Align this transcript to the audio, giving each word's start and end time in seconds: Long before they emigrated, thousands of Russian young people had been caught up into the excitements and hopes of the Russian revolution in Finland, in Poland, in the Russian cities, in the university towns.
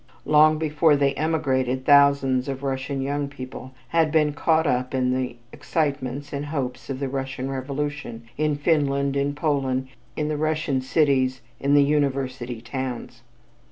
Long 0.25 0.57
before 0.57 0.95
they 0.95 1.13
emigrated, 1.13 1.85
thousands 1.85 2.47
of 2.47 2.63
Russian 2.63 3.03
young 3.03 3.27
people 3.27 3.75
had 3.89 4.11
been 4.11 4.33
caught 4.33 4.65
up 4.65 4.95
into 4.95 5.15
the 5.15 5.35
excitements 5.53 6.33
and 6.33 6.47
hopes 6.47 6.89
of 6.89 6.99
the 6.99 7.07
Russian 7.07 7.51
revolution 7.51 8.23
in 8.35 8.55
Finland, 8.55 9.15
in 9.15 9.35
Poland, 9.35 9.89
in 10.15 10.27
the 10.27 10.37
Russian 10.37 10.81
cities, 10.81 11.41
in 11.59 11.75
the 11.75 11.83
university 11.83 12.61
towns. 12.61 13.21